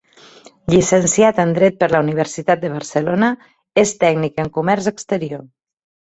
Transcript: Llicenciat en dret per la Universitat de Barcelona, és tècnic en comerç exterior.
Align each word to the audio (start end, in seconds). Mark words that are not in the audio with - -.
Llicenciat 0.73 1.41
en 1.43 1.51
dret 1.57 1.75
per 1.83 1.89
la 1.91 1.99
Universitat 2.05 2.63
de 2.63 2.71
Barcelona, 2.75 3.29
és 3.83 3.93
tècnic 4.05 4.41
en 4.45 4.49
comerç 4.57 4.89
exterior. 4.93 5.45